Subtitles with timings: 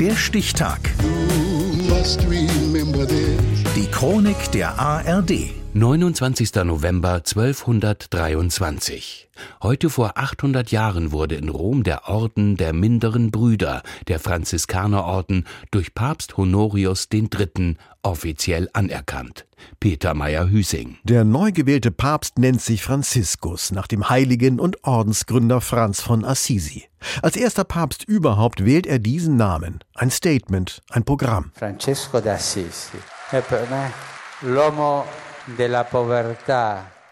[0.00, 0.78] Der Stichtag.
[3.74, 5.32] Die Chronik der ARD.
[5.74, 6.54] 29.
[6.64, 9.28] November 1223.
[9.62, 15.94] Heute vor 800 Jahren wurde in Rom der Orden der minderen Brüder, der Franziskanerorden, durch
[15.94, 17.76] Papst Honorius III.
[18.02, 19.46] offiziell anerkannt.
[19.78, 20.96] Peter Meyer-Hüsing.
[21.04, 26.84] Der neu gewählte Papst nennt sich Franziskus nach dem Heiligen und Ordensgründer Franz von Assisi.
[27.20, 29.80] Als erster Papst überhaupt wählt er diesen Namen.
[29.94, 31.50] Ein Statement, ein Programm.
[31.54, 32.96] Francesco d'Assisi.
[34.40, 35.04] L'uomo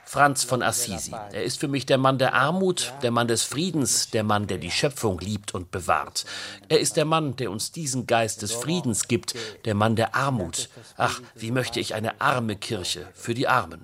[0.09, 1.11] Franz von Assisi.
[1.33, 4.59] Er ist für mich der Mann der Armut, der Mann des Friedens, der Mann, der
[4.59, 6.25] die Schöpfung liebt und bewahrt.
[6.69, 10.69] Er ist der Mann, der uns diesen Geist des Friedens gibt, der Mann der Armut.
[10.97, 13.80] Ach, wie möchte ich eine arme Kirche für die Armen.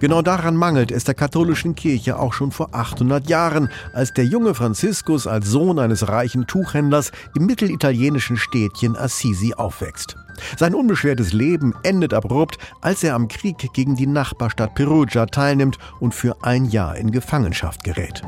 [0.00, 4.54] Genau daran mangelt es der katholischen Kirche auch schon vor 800 Jahren, als der junge
[4.54, 10.16] Franziskus als Sohn eines reichen Tuchhändlers im mittelitalienischen Städtchen Assisi aufwächst.
[10.58, 16.14] Sein unbeschwertes Leben endet abrupt, als er am Krieg gegen die Nachbarstadt Perugia teilnimmt und
[16.14, 18.22] für ein Jahr in Gefangenschaft gerät.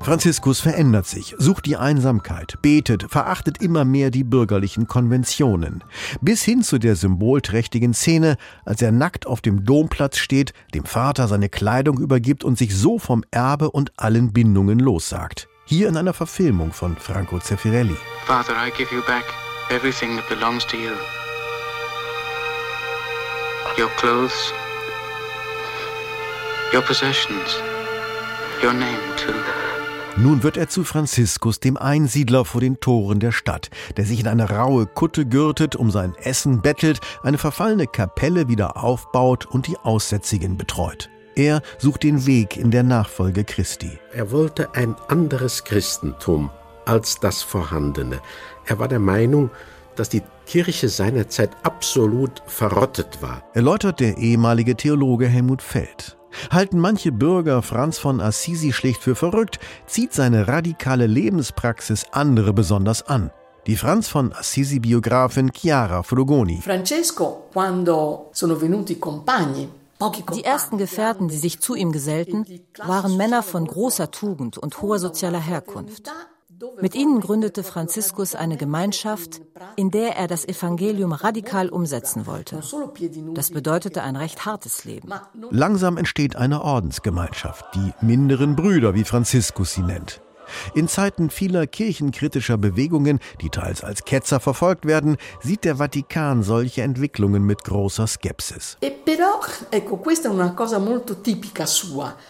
[0.00, 5.84] Franziskus verändert sich, sucht die Einsamkeit, betet, verachtet immer mehr die bürgerlichen Konventionen.
[6.20, 11.28] Bis hin zu der symbolträchtigen Szene, als er nackt auf dem Domplatz steht, dem Vater
[11.28, 15.48] seine Kleidung übergibt und sich so vom Erbe und allen Bindungen lossagt.
[15.66, 17.96] Hier in einer Verfilmung von Franco Zeffirelli.
[18.24, 19.24] Father, I give you back
[19.70, 20.92] everything that belongs to you.
[23.78, 24.52] Your clothes,
[26.72, 27.62] your possessions,
[28.60, 29.32] your name too.
[30.16, 34.26] Nun wird er zu Franziskus, dem Einsiedler vor den Toren der Stadt, der sich in
[34.26, 39.76] eine raue Kutte gürtet, um sein Essen bettelt, eine verfallene Kapelle wieder aufbaut und die
[39.76, 41.08] Aussätzigen betreut.
[41.36, 43.96] Er sucht den Weg in der Nachfolge Christi.
[44.12, 46.50] Er wollte ein anderes Christentum
[46.84, 48.20] als das vorhandene.
[48.66, 49.50] Er war der Meinung,
[49.98, 53.42] dass die Kirche seinerzeit absolut verrottet war.
[53.54, 56.16] Erläutert der ehemalige Theologe Helmut Feld.
[56.50, 63.02] Halten manche Bürger Franz von Assisi schlicht für verrückt, zieht seine radikale Lebenspraxis andere besonders
[63.02, 63.30] an.
[63.66, 66.60] Die Franz von Assisi-Biografin Chiara Frugoni.
[66.62, 69.68] Francesco, quando sono venuti compagni
[70.34, 72.46] die ersten Gefährten, die sich zu ihm gesellten,
[72.84, 76.08] waren Männer von großer Tugend und hoher sozialer Herkunft.
[76.80, 79.40] Mit ihnen gründete Franziskus eine Gemeinschaft,
[79.76, 82.60] in der er das Evangelium radikal umsetzen wollte.
[83.34, 85.10] Das bedeutete ein recht hartes Leben.
[85.50, 90.20] Langsam entsteht eine Ordensgemeinschaft, die minderen Brüder, wie Franziskus sie nennt.
[90.74, 96.82] In Zeiten vieler kirchenkritischer Bewegungen, die teils als Ketzer verfolgt werden, sieht der Vatikan solche
[96.82, 98.76] Entwicklungen mit großer Skepsis.
[98.80, 98.92] E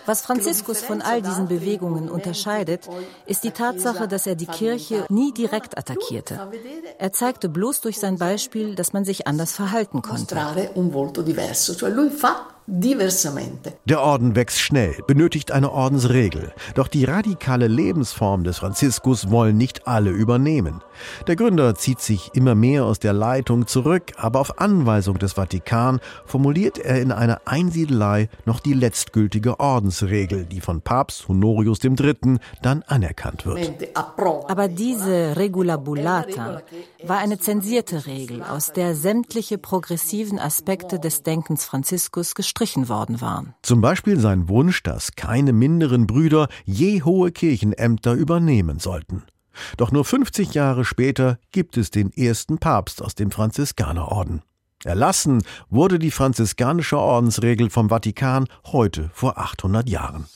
[0.06, 2.89] Was Franziskus von all diesen Bewegungen unterscheidet,
[3.27, 6.50] ist die Tatsache, dass er die Kirche nie direkt attackierte.
[6.99, 10.37] Er zeigte bloß durch sein Beispiel, dass man sich anders verhalten konnte.
[12.71, 16.53] Der Orden wächst schnell, benötigt eine Ordensregel.
[16.75, 20.83] Doch die radikale Lebensform des Franziskus wollen nicht alle übernehmen.
[21.27, 26.01] Der Gründer zieht sich immer mehr aus der Leitung zurück, aber auf Anweisung des Vatikan
[26.27, 32.39] formuliert er in einer Einsiedelei noch die letztgültige Ordensregel, die von Papst Honorius III.
[32.61, 33.89] dann anerkannt wird.
[33.95, 36.61] Aber diese Regula Bullata
[37.04, 43.54] war eine zensierte Regel, aus der sämtliche progressiven Aspekte des Denkens Franziskus gestrichen worden waren.
[43.62, 49.22] Zum Beispiel sein Wunsch, dass keine minderen Brüder je hohe Kirchenämter übernehmen sollten.
[49.76, 54.42] Doch nur 50 Jahre später gibt es den ersten Papst aus dem Franziskanerorden.
[54.84, 60.26] Erlassen wurde die franziskanische Ordensregel vom Vatikan heute vor 800 Jahren.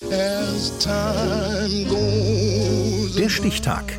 [3.17, 3.99] Der Stichtag.